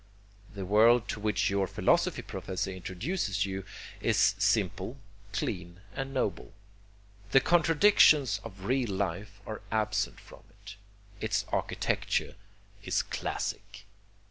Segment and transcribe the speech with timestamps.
[0.51, 3.63] The world to which your philosophy professor introduces you
[4.01, 4.97] is simple,
[5.31, 6.53] clean and noble.
[7.29, 10.75] The contradictions of real life are absent from it.
[11.23, 12.33] Its architecture
[12.83, 13.85] is classic.